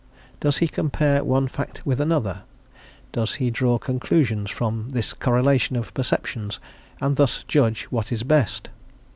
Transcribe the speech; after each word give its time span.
Does 0.39 0.57
he 0.57 0.67
compare 0.67 1.23
one 1.23 1.47
fact 1.47 1.85
with 1.85 2.01
another? 2.01 2.41
Does 3.11 3.35
he 3.35 3.51
draw 3.51 3.77
conclusions 3.77 4.49
from 4.49 4.89
this 4.89 5.13
correlation 5.13 5.75
of 5.75 5.93
perceptions, 5.93 6.59
and 6.99 7.17
thus 7.17 7.43
judge 7.43 7.83
what 7.91 8.11
is 8.11 8.23
best? 8.23 8.69